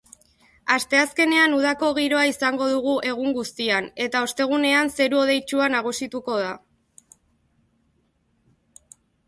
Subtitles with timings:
[0.75, 6.51] Asteazkenean udako giroa izango dugu egun guztian eta ostegunean zeru hodeitsua nagusituko da.